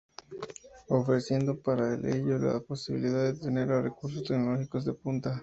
Ofreciendo 0.89 1.61
para 1.61 1.93
el 1.93 2.03
ello 2.07 2.39
la 2.39 2.59
posibilidad 2.61 3.23
de 3.23 3.39
tener 3.39 3.71
a 3.71 3.83
recursos 3.83 4.23
tecnológicos 4.23 4.83
de 4.83 4.95
punta. 4.95 5.39